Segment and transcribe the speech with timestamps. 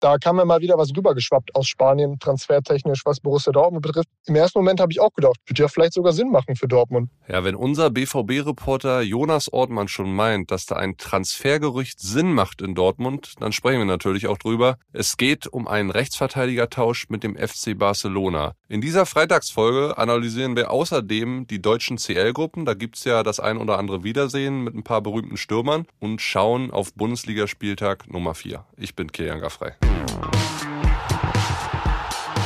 [0.00, 4.08] Da kam ja mal wieder was rübergeschwappt aus Spanien, transfertechnisch, was Borussia Dortmund betrifft.
[4.26, 7.10] Im ersten Moment habe ich auch gedacht, wird ja vielleicht sogar Sinn machen für Dortmund.
[7.26, 12.76] Ja, wenn unser BVB-Reporter Jonas Ortmann schon meint, dass da ein Transfergerücht Sinn macht in
[12.76, 14.76] Dortmund, dann sprechen wir natürlich auch drüber.
[14.92, 18.52] Es geht um einen Rechtsverteidigertausch mit dem FC Barcelona.
[18.68, 22.64] In dieser Freitagsfolge analysieren wir außerdem die deutschen CL-Gruppen.
[22.66, 26.70] Da gibt's ja das ein oder andere Wiedersehen mit ein paar berühmten Stürmern und schauen
[26.70, 28.64] auf Bundesligaspieltag Nummer 4.
[28.76, 29.72] Ich bin Kilian Gaffrey.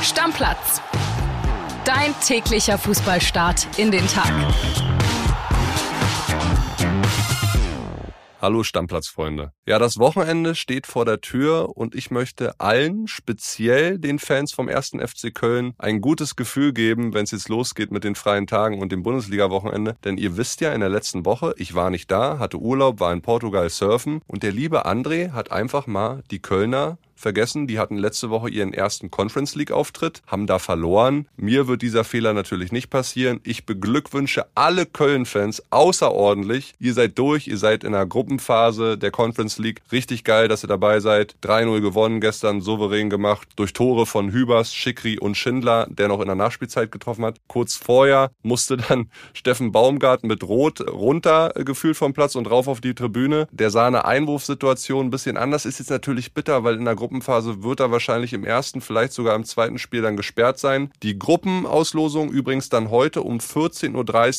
[0.01, 0.81] Stammplatz.
[1.85, 4.31] Dein täglicher Fußballstart in den Tag.
[8.43, 9.53] Hallo Stammplatzfreunde.
[9.65, 14.67] Ja, das Wochenende steht vor der Tür und ich möchte allen, speziell den Fans vom
[14.67, 18.81] ersten FC Köln, ein gutes Gefühl geben, wenn es jetzt losgeht mit den freien Tagen
[18.81, 19.95] und dem Bundesliga-Wochenende.
[20.03, 23.13] Denn ihr wisst ja, in der letzten Woche, ich war nicht da, hatte Urlaub, war
[23.13, 27.65] in Portugal surfen und der liebe André hat einfach mal die Kölner vergessen.
[27.65, 31.27] Die hatten letzte Woche ihren ersten Conference League Auftritt, haben da verloren.
[31.35, 33.39] Mir wird dieser Fehler natürlich nicht passieren.
[33.43, 36.73] Ich beglückwünsche alle Köln-Fans außerordentlich.
[36.79, 39.81] Ihr seid durch, ihr seid in der Gruppenphase der Conference League.
[39.91, 41.35] Richtig geil, dass ihr dabei seid.
[41.41, 43.47] 3-0 gewonnen gestern, souverän gemacht.
[43.55, 47.37] Durch Tore von Hübers, Schickri und Schindler, der noch in der Nachspielzeit getroffen hat.
[47.47, 52.81] Kurz vorher musste dann Steffen Baumgart mit Rot runter gefühlt vom Platz und rauf auf
[52.81, 53.47] die Tribüne.
[53.51, 55.65] Der sah eine Einwurfsituation ein bisschen anders.
[55.65, 59.13] Ist jetzt natürlich bitter, weil in der Gruppe Gruppenphase wird er wahrscheinlich im ersten, vielleicht
[59.13, 60.91] sogar im zweiten Spiel dann gesperrt sein.
[61.03, 63.93] Die Gruppenauslosung übrigens dann heute um 14.30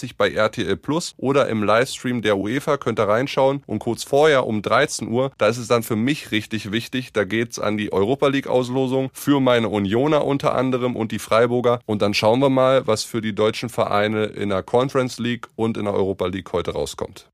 [0.05, 3.63] Uhr bei RTL Plus oder im Livestream der UEFA könnt ihr reinschauen.
[3.67, 7.23] Und kurz vorher um 13 Uhr, da ist es dann für mich richtig wichtig, da
[7.23, 11.79] geht's an die Europa League Auslosung für meine Unioner unter anderem und die Freiburger.
[11.87, 15.77] Und dann schauen wir mal, was für die deutschen Vereine in der Conference League und
[15.77, 17.31] in der Europa League heute rauskommt.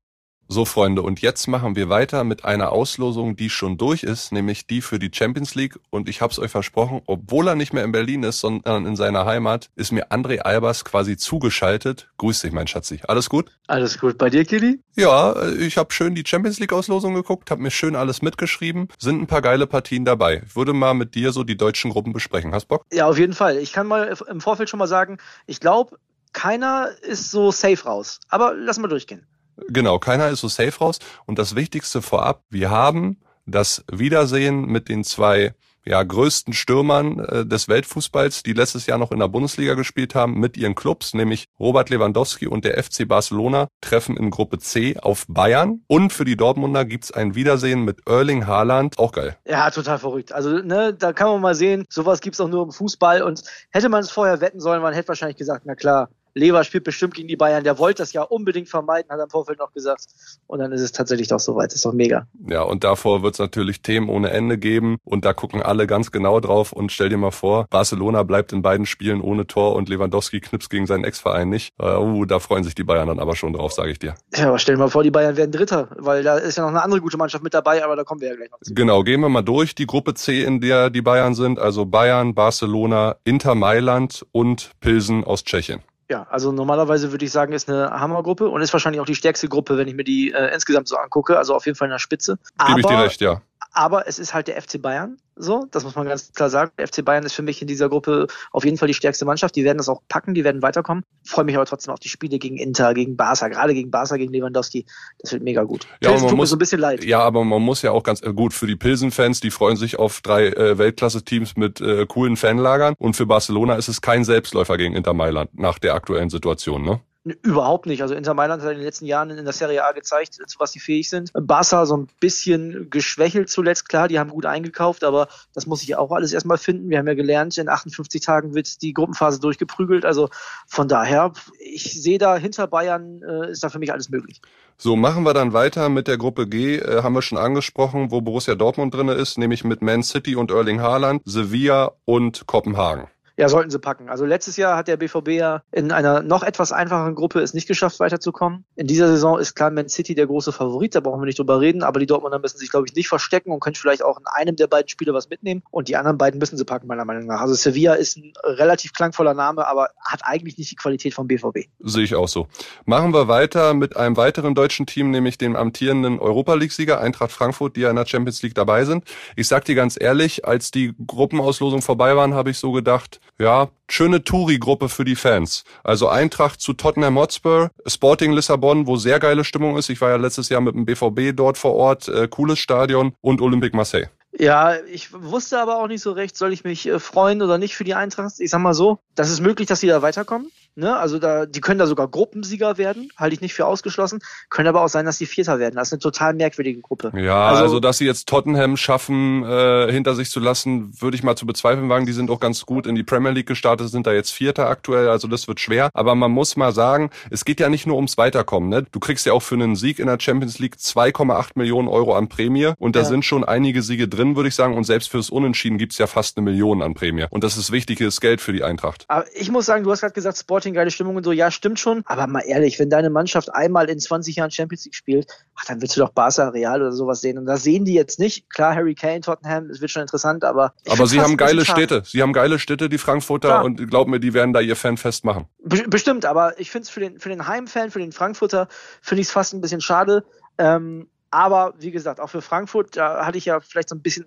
[0.53, 4.67] So, Freunde, und jetzt machen wir weiter mit einer Auslosung, die schon durch ist, nämlich
[4.67, 5.79] die für die Champions League.
[5.91, 8.97] Und ich habe es euch versprochen, obwohl er nicht mehr in Berlin ist, sondern in
[8.97, 12.09] seiner Heimat, ist mir André Albers quasi zugeschaltet.
[12.17, 12.99] Grüß dich, mein Schatzi.
[13.07, 13.57] Alles gut?
[13.67, 14.17] Alles gut.
[14.17, 14.81] Bei dir, Kili?
[14.97, 18.89] Ja, ich habe schön die Champions League-Auslosung geguckt, habe mir schön alles mitgeschrieben.
[18.99, 20.43] Sind ein paar geile Partien dabei.
[20.45, 22.53] Ich würde mal mit dir so die deutschen Gruppen besprechen.
[22.53, 22.85] Hast Bock?
[22.91, 23.55] Ja, auf jeden Fall.
[23.55, 25.97] Ich kann mal im Vorfeld schon mal sagen, ich glaube,
[26.33, 28.19] keiner ist so safe raus.
[28.27, 29.25] Aber lass mal durchgehen.
[29.67, 30.99] Genau, keiner ist so safe raus.
[31.25, 35.53] Und das Wichtigste vorab, wir haben das Wiedersehen mit den zwei
[35.85, 40.39] ja, größten Stürmern äh, des Weltfußballs, die letztes Jahr noch in der Bundesliga gespielt haben,
[40.39, 45.25] mit ihren Clubs, nämlich Robert Lewandowski und der FC Barcelona, treffen in Gruppe C auf
[45.27, 45.81] Bayern.
[45.87, 48.99] Und für die Dortmunder gibt's ein Wiedersehen mit Erling Haaland.
[48.99, 49.37] Auch geil.
[49.47, 50.31] Ja, total verrückt.
[50.31, 53.23] Also, ne, da kann man mal sehen, sowas gibt's auch nur im Fußball.
[53.23, 56.83] Und hätte man es vorher wetten sollen, man hätte wahrscheinlich gesagt, na klar, Lever spielt
[56.83, 57.63] bestimmt gegen die Bayern.
[57.63, 60.05] Der wollte das ja unbedingt vermeiden, hat er im Vorfeld noch gesagt.
[60.47, 61.73] Und dann ist es tatsächlich doch soweit.
[61.73, 62.27] Ist doch mega.
[62.47, 64.97] Ja, und davor wird es natürlich Themen ohne Ende geben.
[65.03, 66.71] Und da gucken alle ganz genau drauf.
[66.71, 70.69] Und stell dir mal vor, Barcelona bleibt in beiden Spielen ohne Tor und Lewandowski knipst
[70.69, 71.73] gegen seinen Ex-Verein nicht.
[71.81, 74.15] Uh, da freuen sich die Bayern dann aber schon drauf, sage ich dir.
[74.35, 76.69] Ja, aber stell dir mal vor, die Bayern werden Dritter, weil da ist ja noch
[76.69, 78.73] eine andere gute Mannschaft mit dabei, aber da kommen wir ja gleich noch zu.
[78.73, 79.75] Genau, gehen wir mal durch.
[79.75, 81.59] Die Gruppe C, in der die Bayern sind.
[81.59, 85.81] Also Bayern, Barcelona, Inter Mailand und Pilsen aus Tschechien.
[86.11, 89.47] Ja, also normalerweise würde ich sagen, ist eine Hammergruppe und ist wahrscheinlich auch die stärkste
[89.47, 91.37] Gruppe, wenn ich mir die äh, insgesamt so angucke.
[91.37, 92.37] Also auf jeden Fall in der Spitze.
[92.67, 93.41] Gebe ich dir recht, ja.
[93.73, 95.17] Aber es ist halt der FC Bayern.
[95.37, 96.71] So, das muss man ganz klar sagen.
[96.77, 99.55] Der FC Bayern ist für mich in dieser Gruppe auf jeden Fall die stärkste Mannschaft.
[99.55, 101.03] Die werden das auch packen, die werden weiterkommen.
[101.25, 104.33] Freue mich aber trotzdem auf die Spiele gegen Inter, gegen Barca, gerade gegen Barca, gegen
[104.33, 104.85] Lewandowski.
[105.19, 105.87] Das wird mega gut.
[106.01, 107.03] Ja, man muss, so ein bisschen leid.
[107.05, 109.97] Ja, aber man muss ja auch ganz äh, gut für die Pilsen-Fans, die freuen sich
[109.97, 112.95] auf drei äh, Weltklasse-Teams mit äh, coolen Fanlagern.
[112.97, 116.99] Und für Barcelona ist es kein Selbstläufer gegen Inter Mailand nach der aktuellen Situation, ne?
[117.23, 118.01] Überhaupt nicht.
[118.01, 120.71] Also Inter Mailand hat in den letzten Jahren in der Serie A gezeigt, zu was
[120.71, 121.31] sie fähig sind.
[121.33, 125.95] Barca so ein bisschen geschwächelt zuletzt, klar, die haben gut eingekauft, aber das muss ich
[125.95, 126.89] auch alles erstmal finden.
[126.89, 130.03] Wir haben ja gelernt, in 58 Tagen wird die Gruppenphase durchgeprügelt.
[130.03, 130.29] Also
[130.65, 134.41] von daher, ich sehe da hinter Bayern äh, ist da für mich alles möglich.
[134.77, 138.21] So, machen wir dann weiter mit der Gruppe G, äh, haben wir schon angesprochen, wo
[138.21, 143.07] Borussia Dortmund drinne ist, nämlich mit Man City und Erling Haaland, Sevilla und Kopenhagen.
[143.37, 144.09] Ja, sollten sie packen.
[144.09, 147.67] Also letztes Jahr hat der BVB ja in einer noch etwas einfacheren Gruppe es nicht
[147.67, 148.65] geschafft, weiterzukommen.
[148.75, 151.59] In dieser Saison ist klar Man City der große Favorit, da brauchen wir nicht drüber
[151.59, 154.25] reden, aber die Dortmunder müssen sich, glaube ich, nicht verstecken und können vielleicht auch in
[154.27, 155.63] einem der beiden Spiele was mitnehmen.
[155.71, 157.41] Und die anderen beiden müssen sie packen, meiner Meinung nach.
[157.41, 161.69] Also Sevilla ist ein relativ klangvoller Name, aber hat eigentlich nicht die Qualität vom BVB.
[161.79, 162.47] Sehe ich auch so.
[162.85, 167.75] Machen wir weiter mit einem weiteren deutschen Team, nämlich dem amtierenden Europa League-Sieger Eintracht Frankfurt,
[167.75, 169.05] die ja in der Champions League dabei sind.
[169.35, 173.69] Ich sag dir ganz ehrlich, als die Gruppenauslosung vorbei waren, habe ich so gedacht, ja,
[173.89, 175.63] schöne Touri-Gruppe für die Fans.
[175.83, 179.89] Also Eintracht zu Tottenham Hotspur, Sporting Lissabon, wo sehr geile Stimmung ist.
[179.89, 183.41] Ich war ja letztes Jahr mit dem BVB dort vor Ort, äh, cooles Stadion und
[183.41, 184.09] Olympique Marseille.
[184.37, 187.75] Ja, ich wusste aber auch nicht so recht, soll ich mich äh, freuen oder nicht
[187.75, 188.39] für die Eintracht.
[188.39, 190.51] Ich sag mal so, das ist möglich, dass sie da weiterkommen.
[190.75, 190.97] Ne?
[190.97, 194.19] Also da, die können da sogar Gruppensieger werden, halte ich nicht für ausgeschlossen.
[194.49, 195.75] Können aber auch sein, dass die Vierter werden.
[195.75, 197.11] Das ist eine total merkwürdige Gruppe.
[197.15, 201.23] Ja, also, also dass sie jetzt Tottenham schaffen, äh, hinter sich zu lassen, würde ich
[201.23, 202.05] mal zu bezweifeln wagen.
[202.05, 205.09] Die sind auch ganz gut in die Premier League gestartet, sind da jetzt Vierter aktuell,
[205.09, 205.89] also das wird schwer.
[205.93, 208.69] Aber man muss mal sagen, es geht ja nicht nur ums Weiterkommen.
[208.69, 208.85] Ne?
[208.91, 212.29] Du kriegst ja auch für einen Sieg in der Champions League 2,8 Millionen Euro an
[212.29, 213.05] Prämie und da ja.
[213.05, 214.75] sind schon einige Siege drin, würde ich sagen.
[214.75, 217.25] Und selbst fürs Unentschieden gibt's ja fast eine Million an Prämie.
[217.29, 219.05] Und das ist wichtiges Geld für die Eintracht.
[219.09, 221.31] Aber ich muss sagen, du hast gerade gesagt, Sporting geile Stimmung und so.
[221.31, 222.03] Ja, stimmt schon.
[222.05, 225.81] Aber mal ehrlich, wenn deine Mannschaft einmal in 20 Jahren Champions League spielt, ach, dann
[225.81, 227.39] willst du doch Barca, Real oder sowas sehen.
[227.39, 228.47] Und das sehen die jetzt nicht.
[228.51, 230.73] Klar, Harry Kane, Tottenham, das wird schon interessant, aber.
[230.87, 232.03] Aber sie haben geile Städte.
[232.05, 233.65] Sie haben geile Städte, die Frankfurter, Klar.
[233.65, 235.47] und glaub mir, die werden da ihr Fanfest machen.
[235.63, 238.67] Bestimmt, aber ich finde es für den, für den Heimfan, für den Frankfurter,
[239.01, 240.23] finde ich es fast ein bisschen schade.
[240.59, 244.25] Ähm, aber wie gesagt, auch für Frankfurt, da hatte ich ja vielleicht so ein bisschen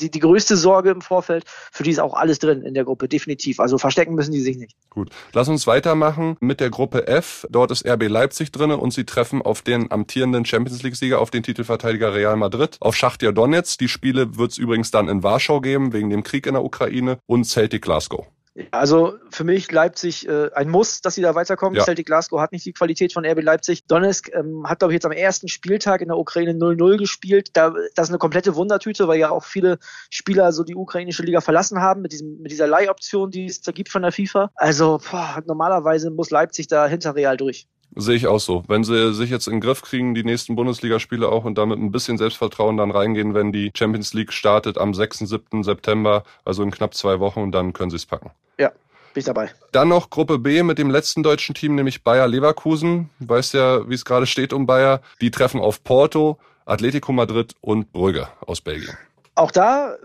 [0.00, 1.44] die, die größte Sorge im Vorfeld.
[1.72, 3.60] Für die ist auch alles drin in der Gruppe, definitiv.
[3.60, 4.76] Also verstecken müssen die sich nicht.
[4.90, 7.46] Gut, lass uns weitermachen mit der Gruppe F.
[7.50, 11.42] Dort ist RB Leipzig drin und sie treffen auf den amtierenden Champions League-Sieger, auf den
[11.42, 13.78] Titelverteidiger Real Madrid, auf Schachtja Donetsk.
[13.78, 17.18] Die Spiele wird es übrigens dann in Warschau geben, wegen dem Krieg in der Ukraine
[17.26, 18.26] und Celtic Glasgow.
[18.70, 21.76] Also für mich Leipzig äh, ein Muss, dass sie da weiterkommen.
[21.76, 21.84] Ja.
[21.84, 23.86] Celtic Glasgow hat nicht die Qualität von RB Leipzig.
[23.86, 27.50] Donetsk ähm, hat, glaube ich, jetzt am ersten Spieltag in der Ukraine 0-0 gespielt.
[27.54, 29.78] Da, das ist eine komplette Wundertüte, weil ja auch viele
[30.08, 33.72] Spieler so die ukrainische Liga verlassen haben mit, diesem, mit dieser Leihoption, die es da
[33.72, 34.52] gibt von der FIFA.
[34.54, 37.66] Also boah, normalerweise muss Leipzig da hinter Real durch.
[37.96, 38.64] Sehe ich auch so.
[38.66, 41.92] Wenn sie sich jetzt in den Griff kriegen, die nächsten Bundesligaspiele auch und damit ein
[41.92, 45.20] bisschen Selbstvertrauen dann reingehen, wenn die Champions League startet am 6.
[45.20, 45.62] 7.
[45.62, 48.30] September, also in knapp zwei Wochen, dann können sie es packen.
[48.58, 49.52] Ja, bin ich dabei.
[49.72, 53.10] Dann noch Gruppe B mit dem letzten deutschen Team, nämlich Bayer Leverkusen.
[53.20, 55.00] Du weißt ja, wie es gerade steht um Bayer.
[55.20, 58.96] Die treffen auf Porto, Atletico Madrid und Brügge aus Belgien.
[59.36, 59.96] Auch da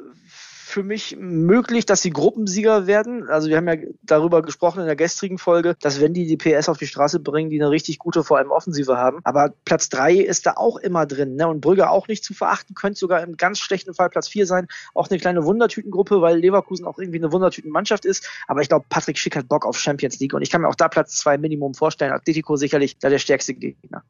[0.69, 3.27] für mich möglich, dass sie Gruppensieger werden.
[3.27, 6.69] Also wir haben ja darüber gesprochen in der gestrigen Folge, dass wenn die die PS
[6.69, 9.19] auf die Straße bringen, die eine richtig gute, vor allem Offensive haben.
[9.23, 11.35] Aber Platz drei ist da auch immer drin.
[11.35, 11.47] Ne?
[11.47, 14.67] Und Brügge auch nicht zu verachten, könnte sogar im ganz schlechten Fall Platz vier sein.
[14.93, 18.29] Auch eine kleine Wundertütengruppe, weil Leverkusen auch irgendwie eine Wundertütenmannschaft ist.
[18.47, 20.33] Aber ich glaube, Patrick Schick hat Bock auf Champions League.
[20.33, 22.11] Und ich kann mir auch da Platz zwei Minimum vorstellen.
[22.11, 24.03] Atletico sicherlich da der stärkste Gegner.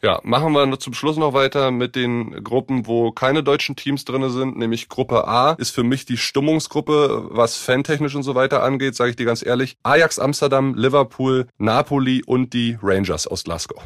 [0.00, 4.30] Ja, machen wir zum Schluss noch weiter mit den Gruppen, wo keine deutschen Teams drinne
[4.30, 8.94] sind, nämlich Gruppe A ist für mich die Stimmungsgruppe, was fantechnisch und so weiter angeht,
[8.94, 9.76] sage ich dir ganz ehrlich.
[9.82, 13.82] Ajax Amsterdam, Liverpool, Napoli und die Rangers aus Glasgow.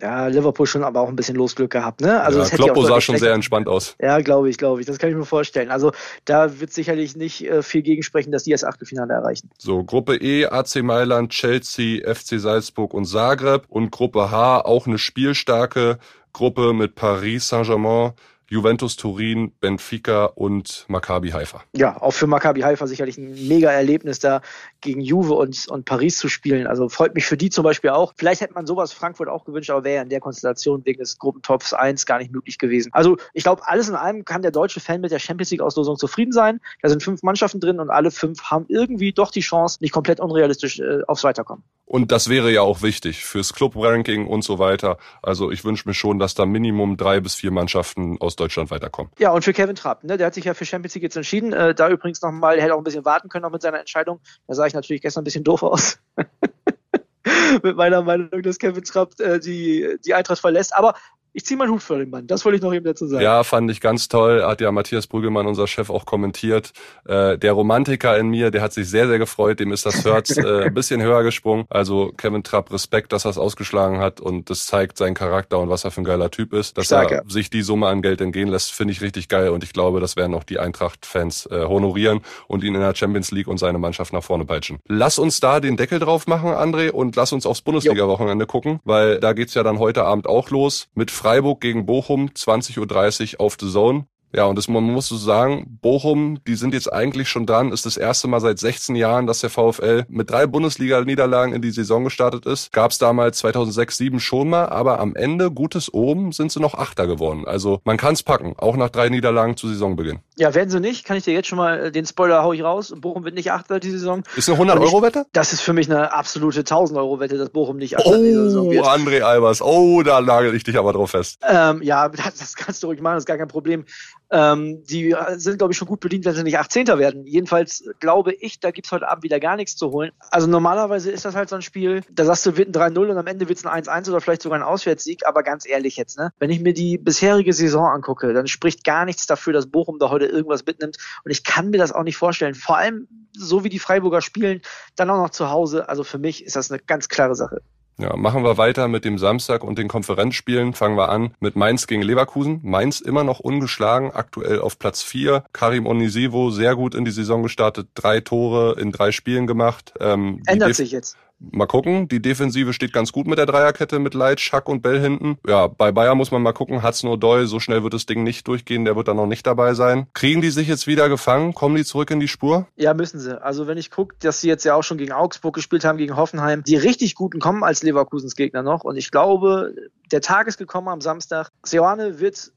[0.00, 2.20] Ja, Liverpool schon aber auch ein bisschen Losglück gehabt, ne?
[2.20, 3.96] Also ja, das Kloppo sah schon sehr entspannt aus.
[4.00, 4.86] Ja, glaube ich, glaube ich.
[4.86, 5.70] Das kann ich mir vorstellen.
[5.70, 5.92] Also
[6.26, 9.48] da wird sicherlich nicht äh, viel gegensprechen, dass die das Achtelfinale erreichen.
[9.58, 13.64] So, Gruppe E, AC Mailand, Chelsea, FC Salzburg und Zagreb.
[13.68, 15.98] Und Gruppe H, auch eine spielstarke
[16.34, 18.12] Gruppe mit Paris Saint-Germain,
[18.48, 21.62] Juventus Turin, Benfica und Maccabi Haifa.
[21.74, 24.40] Ja, auch für Maccabi Haifa sicherlich ein mega Erlebnis da
[24.86, 26.66] gegen Juve und, und Paris zu spielen.
[26.66, 28.14] Also freut mich für die zum Beispiel auch.
[28.16, 31.18] Vielleicht hätte man sowas Frankfurt auch gewünscht, aber wäre ja in der Konstellation wegen des
[31.18, 32.90] Gruppentops 1 gar nicht möglich gewesen.
[32.92, 35.98] Also ich glaube, alles in allem kann der deutsche Fan mit der Champions League Auslosung
[35.98, 36.60] zufrieden sein.
[36.80, 40.20] Da sind fünf Mannschaften drin und alle fünf haben irgendwie doch die Chance, nicht komplett
[40.20, 41.64] unrealistisch äh, aufs Weiterkommen.
[41.88, 44.98] Und das wäre ja auch wichtig fürs Club-Ranking und so weiter.
[45.22, 49.12] Also ich wünsche mir schon, dass da Minimum drei bis vier Mannschaften aus Deutschland weiterkommen.
[49.20, 51.52] Ja, und für Kevin Trapp, ne, der hat sich ja für Champions League jetzt entschieden.
[51.52, 54.18] Äh, da übrigens nochmal, er hätte auch ein bisschen warten können noch mit seiner Entscheidung.
[54.48, 55.98] Da sah ich natürlich gestern ein bisschen doof aus.
[57.62, 60.74] mit meiner Meinung, dass Kevin Trapp äh, die, die Eintracht verlässt.
[60.74, 60.94] Aber
[61.36, 62.26] ich ziehe meinen Hut vor den Mann.
[62.26, 63.22] Das wollte ich noch eben dazu sagen.
[63.22, 64.42] Ja, fand ich ganz toll.
[64.42, 66.72] Hat ja Matthias Brüggemann, unser Chef, auch kommentiert.
[67.04, 69.60] Äh, der Romantiker in mir, der hat sich sehr, sehr gefreut.
[69.60, 71.66] Dem ist das Herz äh, ein bisschen höher gesprungen.
[71.68, 74.18] Also Kevin Trapp, Respekt, dass er es ausgeschlagen hat.
[74.18, 76.78] Und das zeigt seinen Charakter und was er für ein geiler Typ ist.
[76.78, 79.50] Dass Stark, er sich die Summe an Geld entgehen lässt, finde ich richtig geil.
[79.50, 83.30] Und ich glaube, das werden auch die Eintracht-Fans äh, honorieren und ihn in der Champions
[83.30, 84.78] League und seine Mannschaft nach vorne peitschen.
[84.88, 89.20] Lass uns da den Deckel drauf machen, André, und lass uns aufs Bundesliga-Wochenende gucken, weil
[89.20, 92.06] da geht's ja dann heute Abend auch los mit Freiburg gegen Bochum.
[92.06, 94.06] Bochum, 20.30 Uhr auf The Zone.
[94.36, 97.86] Ja, und das, man muss so sagen, Bochum, die sind jetzt eigentlich schon dran, ist
[97.86, 102.04] das erste Mal seit 16 Jahren, dass der VfL mit drei Bundesliga-Niederlagen in die Saison
[102.04, 102.70] gestartet ist.
[102.70, 106.74] Gab es damals 2006, 2007 schon mal, aber am Ende, gutes oben, sind sie noch
[106.74, 107.44] Achter geworden.
[107.46, 110.18] Also man kann es packen, auch nach drei Niederlagen zu Saisonbeginn.
[110.36, 112.62] Ja, werden sie nicht, kann ich dir jetzt schon mal, äh, den Spoiler hau ich
[112.62, 114.22] raus, Bochum wird nicht Achter die Saison.
[114.36, 115.24] Ist eine 100-Euro-Wette?
[115.32, 118.84] Das ist für mich eine absolute 1000-Euro-Wette, dass Bochum nicht Achter oh, die Saison wird.
[118.84, 121.38] Oh, André Albers, oh, da nagel ich dich aber drauf fest.
[121.48, 123.86] Ähm, ja, das, das kannst du ruhig machen, das ist gar kein Problem.
[124.30, 126.86] Ähm, die sind, glaube ich, schon gut bedient, wenn sie nicht 18.
[126.86, 127.26] werden.
[127.26, 130.10] Jedenfalls glaube ich, da gibt's heute Abend wieder gar nichts zu holen.
[130.30, 133.18] Also normalerweise ist das halt so ein Spiel, da sagst du, wird ein 3-0 und
[133.18, 135.26] am Ende wird's ein 1-1 oder vielleicht sogar ein Auswärtssieg.
[135.26, 136.32] Aber ganz ehrlich jetzt, ne?
[136.38, 140.10] wenn ich mir die bisherige Saison angucke, dann spricht gar nichts dafür, dass Bochum da
[140.10, 140.96] heute irgendwas mitnimmt.
[141.24, 142.54] Und ich kann mir das auch nicht vorstellen.
[142.54, 144.62] Vor allem, so wie die Freiburger spielen,
[144.96, 145.88] dann auch noch zu Hause.
[145.88, 147.62] Also für mich ist das eine ganz klare Sache.
[147.98, 150.74] Ja, machen wir weiter mit dem Samstag und den Konferenzspielen.
[150.74, 152.60] Fangen wir an mit Mainz gegen Leverkusen.
[152.62, 155.44] Mainz immer noch ungeschlagen, aktuell auf Platz 4.
[155.52, 159.94] Karim Onisivo sehr gut in die Saison gestartet, drei Tore in drei Spielen gemacht.
[159.98, 161.16] Ähm, Ändert sich jetzt.
[161.38, 162.08] Mal gucken.
[162.08, 165.38] Die Defensive steht ganz gut mit der Dreierkette mit Leitsch, Schack und Bell hinten.
[165.46, 166.82] Ja, bei Bayern muss man mal gucken.
[166.82, 168.84] Hudson O'Doy, so schnell wird das Ding nicht durchgehen.
[168.84, 170.06] Der wird dann noch nicht dabei sein.
[170.14, 171.52] Kriegen die sich jetzt wieder gefangen?
[171.52, 172.66] Kommen die zurück in die Spur?
[172.76, 173.40] Ja, müssen sie.
[173.42, 176.16] Also wenn ich gucke, dass sie jetzt ja auch schon gegen Augsburg gespielt haben, gegen
[176.16, 176.62] Hoffenheim.
[176.64, 178.84] Die richtig guten kommen als Leverkusens Gegner noch.
[178.84, 179.74] Und ich glaube,
[180.10, 181.50] der Tag ist gekommen am Samstag.
[181.64, 182.52] Seoane wird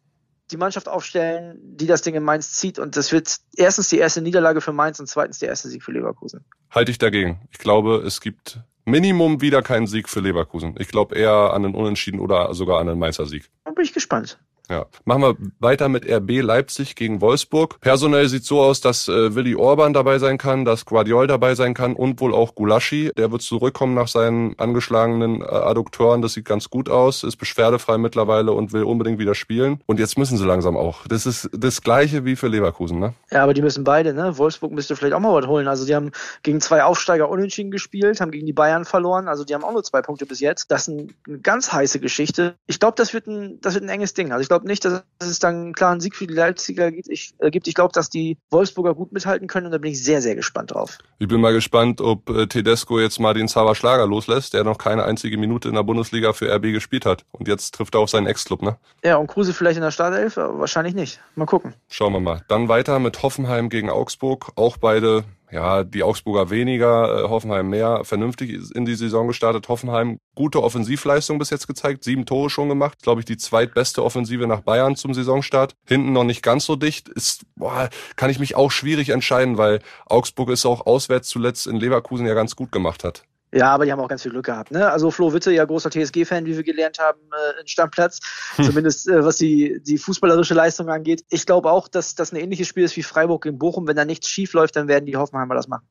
[0.51, 2.79] die Mannschaft aufstellen, die das Ding in Mainz zieht.
[2.79, 5.91] Und das wird erstens die erste Niederlage für Mainz und zweitens der erste Sieg für
[5.91, 6.43] Leverkusen.
[6.71, 7.41] Halte ich dagegen.
[7.51, 10.75] Ich glaube, es gibt Minimum wieder kein Sieg für Leverkusen.
[10.79, 13.49] Ich glaube eher an einen Unentschieden oder sogar an einen Mainzer Sieg.
[13.65, 14.39] Da bin ich gespannt.
[14.69, 14.85] Ja.
[15.03, 17.79] Machen wir weiter mit RB Leipzig gegen Wolfsburg.
[17.81, 21.73] Personell sieht so aus, dass äh, Willi Orban dabei sein kann, dass Guardiol dabei sein
[21.73, 23.11] kann und wohl auch Gulaschi.
[23.17, 26.21] Der wird zurückkommen nach seinen angeschlagenen äh, Adduktoren.
[26.21, 29.81] Das sieht ganz gut aus, ist beschwerdefrei mittlerweile und will unbedingt wieder spielen.
[29.87, 31.07] Und jetzt müssen sie langsam auch.
[31.07, 33.13] Das ist das Gleiche wie für Leverkusen, ne?
[33.31, 34.37] Ja, aber die müssen beide, ne?
[34.37, 35.67] Wolfsburg müsste vielleicht auch mal was holen.
[35.67, 36.11] Also die haben
[36.43, 39.27] gegen zwei Aufsteiger unentschieden gespielt, haben gegen die Bayern verloren.
[39.27, 40.69] Also die haben auch nur zwei Punkte bis jetzt.
[40.69, 42.53] Das ist eine ganz heiße Geschichte.
[42.67, 44.31] Ich glaube, das wird ein, das wird ein enges Ding.
[44.31, 47.09] Also ich glaube, glaube nicht, dass es dann einen klaren Sieg für die Leipziger gibt.
[47.09, 47.67] Ich, äh, gibt.
[47.67, 50.71] ich glaube, dass die Wolfsburger gut mithalten können und da bin ich sehr, sehr gespannt
[50.71, 50.97] drauf.
[51.19, 54.77] Ich bin mal gespannt, ob äh, Tedesco jetzt mal den Zauber Schlager loslässt, der noch
[54.77, 57.25] keine einzige Minute in der Bundesliga für RB gespielt hat.
[57.31, 58.77] Und jetzt trifft er auf seinen Ex-Club, ne?
[59.03, 60.37] Ja, und Kruse vielleicht in der Startelf?
[60.37, 61.21] Wahrscheinlich nicht.
[61.35, 61.73] Mal gucken.
[61.89, 62.43] Schauen wir mal.
[62.47, 64.51] Dann weiter mit Hoffenheim gegen Augsburg.
[64.55, 69.67] Auch beide ja, die Augsburger weniger, äh, Hoffenheim mehr, vernünftig in die Saison gestartet.
[69.67, 74.47] Hoffenheim gute Offensivleistung bis jetzt gezeigt, sieben Tore schon gemacht, glaube ich, die zweitbeste Offensive
[74.47, 75.75] nach Bayern zum Saisonstart.
[75.87, 79.79] Hinten noch nicht ganz so dicht, ist, boah, kann ich mich auch schwierig entscheiden, weil
[80.05, 83.23] Augsburg ist auch auswärts zuletzt in Leverkusen ja ganz gut gemacht hat.
[83.51, 84.71] Ja, aber die haben auch ganz viel Glück gehabt.
[84.71, 84.89] Ne?
[84.91, 88.19] Also Flo Witte, ja großer TSG-Fan, wie wir gelernt haben, äh, in Stammplatz.
[88.55, 88.65] Hm.
[88.65, 91.23] Zumindest äh, was die, die fußballerische Leistung angeht.
[91.29, 93.87] Ich glaube auch, dass das ein ähnliches Spiel ist wie Freiburg in Bochum.
[93.87, 95.87] Wenn da nichts schief läuft, dann werden die Hoffenheimer das machen.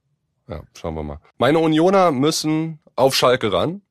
[0.48, 1.18] Ja, schauen wir mal.
[1.36, 3.82] Meine Unioner müssen auf Schalke ran.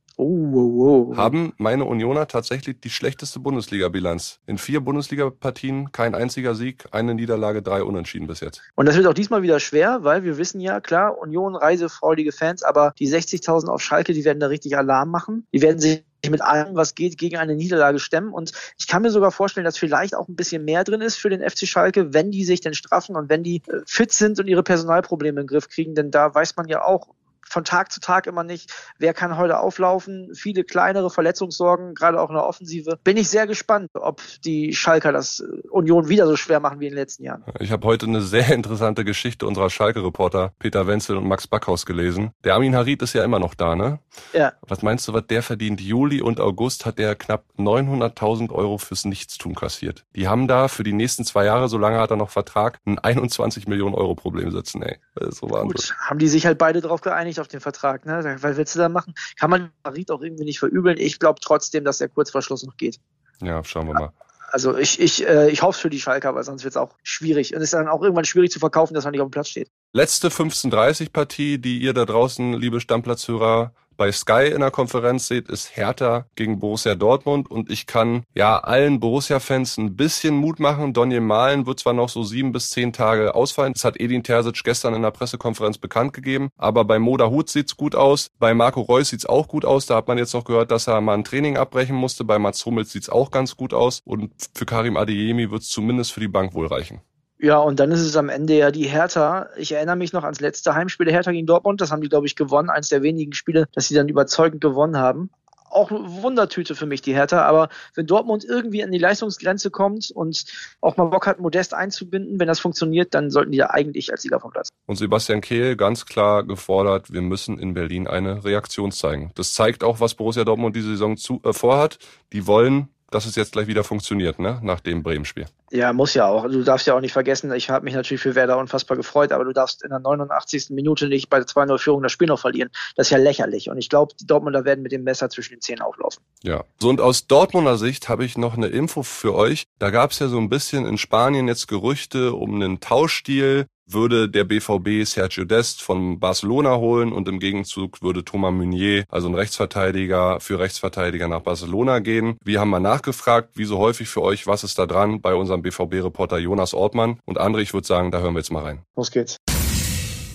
[0.57, 1.15] Oh, oh.
[1.15, 4.39] Haben meine Unioner tatsächlich die schlechteste Bundesliga-Bilanz.
[4.47, 8.63] In vier Bundesliga-Partien kein einziger Sieg, eine Niederlage, drei Unentschieden bis jetzt.
[8.73, 12.63] Und das wird auch diesmal wieder schwer, weil wir wissen ja, klar, Union, reisefreudige Fans,
[12.63, 15.45] aber die 60.000 auf Schalke, die werden da richtig Alarm machen.
[15.53, 18.33] Die werden sich mit allem, was geht, gegen eine Niederlage stemmen.
[18.33, 21.29] Und ich kann mir sogar vorstellen, dass vielleicht auch ein bisschen mehr drin ist für
[21.29, 24.47] den FC Schalke, wenn die sich denn straffen und wenn die äh, fit sind und
[24.47, 25.93] ihre Personalprobleme in den Griff kriegen.
[25.93, 27.09] Denn da weiß man ja auch,
[27.49, 30.33] von Tag zu Tag immer nicht, wer kann heute auflaufen.
[30.33, 32.99] Viele kleinere Verletzungssorgen, gerade auch in der Offensive.
[33.03, 36.85] Bin ich sehr gespannt, ob die Schalker das äh, Union wieder so schwer machen wie
[36.85, 37.43] in den letzten Jahren.
[37.59, 42.31] Ich habe heute eine sehr interessante Geschichte unserer Schalke-Reporter Peter Wenzel und Max Backhaus gelesen.
[42.43, 43.99] Der Armin Harid ist ja immer noch da, ne?
[44.33, 44.53] Ja.
[44.61, 45.81] Was meinst du, was der verdient?
[45.81, 50.05] Juli und August hat der knapp 900.000 Euro fürs Nichtstun kassiert.
[50.15, 53.67] Die haben da für die nächsten zwei Jahre, solange hat er noch Vertrag, ein 21
[53.67, 54.97] Millionen Euro Problem sitzen, ey.
[55.15, 55.71] Das ist so Wahnsinn.
[55.71, 58.05] Gut, haben die sich halt beide drauf geeinigt, nicht auf den Vertrag.
[58.05, 58.37] Ne?
[58.41, 59.13] Was willst du da machen?
[59.39, 60.97] Kann man Marit auch irgendwie nicht verübeln.
[60.99, 62.99] Ich glaube trotzdem, dass der Kurzverschluss noch geht.
[63.41, 64.11] Ja, schauen wir mal.
[64.49, 67.53] Also ich, ich, äh, ich hoffe für die Schalker, weil sonst wird es auch schwierig.
[67.53, 69.49] Und es ist dann auch irgendwann schwierig zu verkaufen, dass man nicht auf dem Platz
[69.49, 69.69] steht.
[69.93, 75.75] Letzte 15.30 die ihr da draußen, liebe Stammplatzhörer, bei Sky in der Konferenz seht, ist
[75.75, 77.49] Hertha gegen Borussia Dortmund.
[77.49, 80.93] Und ich kann ja allen Borussia-Fans ein bisschen Mut machen.
[80.93, 84.63] Donny Malen wird zwar noch so sieben bis zehn Tage ausfallen, das hat Edin Terzic
[84.63, 88.81] gestern in der Pressekonferenz bekannt gegeben, aber bei Moda Hut sieht's gut aus, bei Marco
[88.81, 91.23] Reus sieht's auch gut aus, da hat man jetzt noch gehört, dass er mal ein
[91.23, 94.01] Training abbrechen musste, bei Mats Hummels sieht's auch ganz gut aus.
[94.05, 97.01] Und für Karim Adeyemi wird's zumindest für die Bank wohl reichen.
[97.39, 99.49] Ja, und dann ist es am Ende ja die Hertha.
[99.57, 101.81] Ich erinnere mich noch ans letzte Heimspiel der Hertha gegen Dortmund.
[101.81, 102.69] Das haben die, glaube ich, gewonnen.
[102.69, 105.29] Eins der wenigen Spiele, dass sie dann überzeugend gewonnen haben.
[105.69, 107.43] Auch Wundertüte für mich, die Hertha.
[107.43, 110.45] Aber wenn Dortmund irgendwie an die Leistungsgrenze kommt und
[110.81, 114.23] auch mal Bock hat, Modest einzubinden, wenn das funktioniert, dann sollten die ja eigentlich als
[114.23, 114.69] Sieger vom Platz.
[114.87, 119.31] Und Sebastian Kehl ganz klar gefordert, wir müssen in Berlin eine Reaktion zeigen.
[119.35, 121.99] Das zeigt auch, was Borussia Dortmund diese Saison zu, äh, vorhat.
[122.33, 124.59] Die wollen dass es jetzt gleich wieder funktioniert, ne?
[124.63, 125.45] Nach dem Bremen-Spiel.
[125.71, 126.47] Ja, muss ja auch.
[126.47, 129.45] Du darfst ja auch nicht vergessen, ich habe mich natürlich für Werder unfassbar gefreut, aber
[129.45, 130.69] du darfst in der 89.
[130.71, 132.69] Minute nicht bei der 2-0-Führung das Spiel noch verlieren.
[132.95, 133.69] Das ist ja lächerlich.
[133.69, 136.23] Und ich glaube, die Dortmunder werden mit dem Messer zwischen den Zähnen auflaufen.
[136.43, 136.63] Ja.
[136.79, 139.65] So, und aus Dortmunder Sicht habe ich noch eine Info für euch.
[139.79, 144.29] Da gab es ja so ein bisschen in Spanien jetzt Gerüchte um einen Tauschstil würde
[144.29, 149.35] der BVB Sergio Dest von Barcelona holen und im Gegenzug würde Thomas Meunier, also ein
[149.35, 152.37] Rechtsverteidiger, für Rechtsverteidiger nach Barcelona gehen.
[152.43, 155.61] Wir haben mal nachgefragt, wie so häufig für euch, was ist da dran bei unserem
[155.61, 157.19] BVB-Reporter Jonas Ortmann.
[157.25, 158.83] Und André, ich würde sagen, da hören wir jetzt mal rein.
[158.95, 159.37] Los geht's.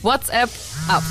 [0.03, 0.51] WhatsApp
[0.89, 1.03] ab.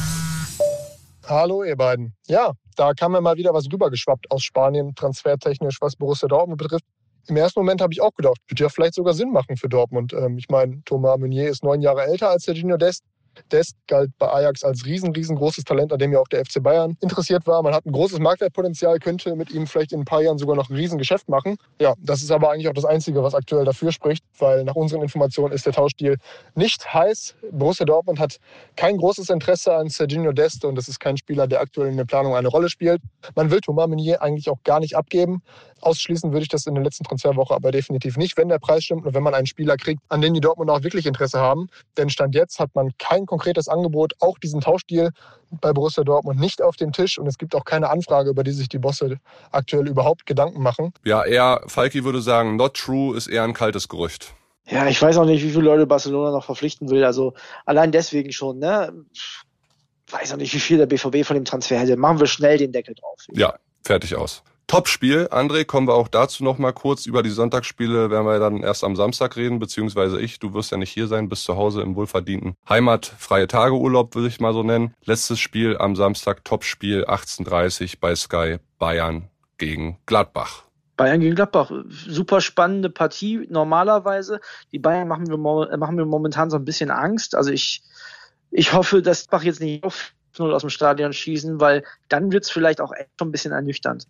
[1.27, 2.13] Hallo ihr beiden.
[2.27, 6.83] Ja, da kam mir mal wieder was rübergeschwappt aus Spanien, transfertechnisch, was Borussia Dortmund betrifft
[7.27, 10.13] im ersten Moment habe ich auch gedacht, wird ja vielleicht sogar Sinn machen für Dortmund.
[10.13, 13.03] Ähm, ich meine, Thomas Meunier ist neun Jahre älter als der Gino Dest.
[13.51, 16.97] Dest galt bei Ajax als riesen, riesengroßes Talent, an dem ja auch der FC Bayern
[17.01, 17.61] interessiert war.
[17.63, 20.69] Man hat ein großes Marktwertpotenzial, könnte mit ihm vielleicht in ein paar Jahren sogar noch
[20.69, 21.57] ein Riesengeschäft machen.
[21.79, 25.01] Ja, das ist aber eigentlich auch das Einzige, was aktuell dafür spricht, weil nach unseren
[25.01, 26.17] Informationen ist der Tauschdeal
[26.55, 27.35] nicht heiß.
[27.51, 28.37] Borussia Dortmund hat
[28.75, 32.05] kein großes Interesse an Serginho Dest und das ist kein Spieler, der aktuell in der
[32.05, 33.01] Planung eine Rolle spielt.
[33.35, 35.41] Man will Thomas Meunier eigentlich auch gar nicht abgeben.
[35.81, 39.05] Ausschließen würde ich das in der letzten Transferwoche aber definitiv nicht, wenn der Preis stimmt
[39.05, 41.69] und wenn man einen Spieler kriegt, an den die Dortmund auch wirklich Interesse haben.
[41.97, 45.11] Denn Stand jetzt hat man kein konkretes Angebot, auch diesen Tauschdeal
[45.49, 48.51] bei Borussia Dortmund nicht auf dem Tisch und es gibt auch keine Anfrage, über die
[48.51, 49.17] sich die Bosse
[49.51, 50.93] aktuell überhaupt Gedanken machen.
[51.03, 54.33] Ja, eher, Falki würde sagen, not true ist eher ein kaltes Gerücht.
[54.67, 57.03] Ja, ich weiß auch nicht, wie viele Leute Barcelona noch verpflichten will.
[57.03, 57.33] Also
[57.65, 58.93] allein deswegen schon, ne?
[60.09, 61.97] Weiß auch nicht, wie viel der BVB von dem Transfer hätte.
[61.97, 63.25] Machen wir schnell den Deckel drauf.
[63.33, 64.43] Ja, fertig aus.
[64.71, 65.27] Topspiel.
[65.31, 67.05] André, kommen wir auch dazu noch mal kurz.
[67.05, 70.39] Über die Sonntagsspiele werden wir dann erst am Samstag reden, beziehungsweise ich.
[70.39, 74.39] Du wirst ja nicht hier sein, bist zu Hause im wohlverdienten Heimatfreie Tageurlaub, würde ich
[74.39, 74.93] mal so nennen.
[75.03, 80.63] Letztes Spiel am Samstag, Topspiel 18.30 bei Sky Bayern gegen Gladbach.
[80.95, 84.39] Bayern gegen Gladbach, super spannende Partie normalerweise.
[84.71, 87.35] Die Bayern machen mir, machen mir momentan so ein bisschen Angst.
[87.35, 87.83] Also ich,
[88.51, 92.49] ich hoffe, dass Bach jetzt nicht auf 0 aus dem Stadion schießen, weil dann wird's
[92.49, 94.07] vielleicht auch echt schon ein bisschen ernüchternd.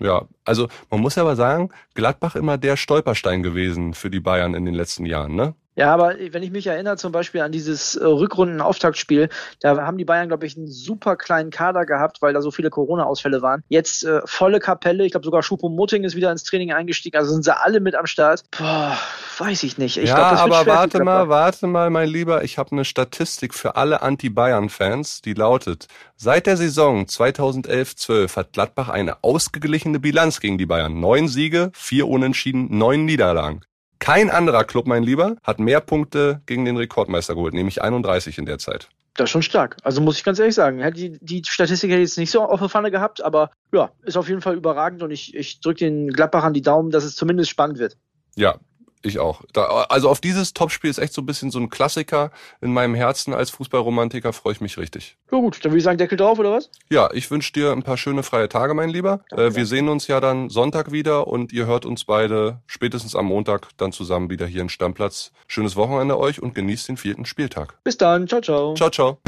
[0.00, 4.54] Ja, also man muss ja aber sagen, Gladbach immer der Stolperstein gewesen für die Bayern
[4.54, 5.54] in den letzten Jahren, ne?
[5.76, 9.28] Ja, aber wenn ich mich erinnere zum Beispiel an dieses äh, Rückrunden-Auftaktspiel,
[9.60, 12.70] da haben die Bayern, glaube ich, einen super kleinen Kader gehabt, weil da so viele
[12.70, 13.64] Corona-Ausfälle waren.
[13.68, 17.44] Jetzt äh, volle Kapelle, ich glaube sogar Schupo-Mutting ist wieder ins Training eingestiegen, also sind
[17.44, 18.44] sie alle mit am Start.
[18.56, 18.96] Boah,
[19.38, 19.96] weiß ich nicht.
[19.96, 23.74] Ich ja, glaub, aber warte mal, warte mal, mein Lieber, ich habe eine Statistik für
[23.74, 30.66] alle Anti-Bayern-Fans, die lautet, seit der Saison 2011-12 hat Gladbach eine ausgeglichene Bilanz gegen die
[30.66, 31.00] Bayern.
[31.00, 33.62] Neun Siege, vier Unentschieden, neun Niederlagen.
[33.98, 38.46] Kein anderer Club, mein Lieber, hat mehr Punkte gegen den Rekordmeister geholt, nämlich 31 in
[38.46, 38.88] der Zeit.
[39.14, 39.76] Das ist schon stark.
[39.84, 42.58] Also muss ich ganz ehrlich sagen, die, die Statistik hätte ich jetzt nicht so auf
[42.58, 46.08] der Pfanne gehabt, aber ja, ist auf jeden Fall überragend und ich, ich drücke den
[46.10, 47.96] Gladbachern die Daumen, dass es zumindest spannend wird.
[48.34, 48.58] Ja,
[49.04, 49.42] ich auch.
[49.52, 52.94] Da, also auf dieses Topspiel ist echt so ein bisschen so ein Klassiker in meinem
[52.94, 53.34] Herzen.
[53.34, 55.16] Als Fußballromantiker freue ich mich richtig.
[55.30, 56.70] Ja gut, dann würde ich sagen, Deckel drauf, oder was?
[56.90, 59.20] Ja, ich wünsche dir ein paar schöne freie Tage, mein Lieber.
[59.30, 63.26] Danke, wir sehen uns ja dann Sonntag wieder und ihr hört uns beide spätestens am
[63.26, 65.32] Montag dann zusammen wieder hier in Stammplatz.
[65.46, 67.78] Schönes Wochenende euch und genießt den vierten Spieltag.
[67.84, 68.28] Bis dann.
[68.28, 68.74] Ciao, ciao.
[68.74, 69.18] Ciao, ciao.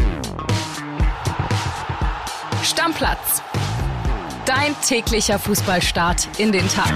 [2.62, 3.42] Stammplatz.
[4.44, 6.92] Dein täglicher Fußballstart in den Tag.